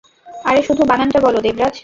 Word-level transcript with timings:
আরে 0.45 0.61
শুধু 0.67 0.81
বানানটা 0.85 1.19
বলো, 1.19 1.39
দেবরাজ। 1.41 1.75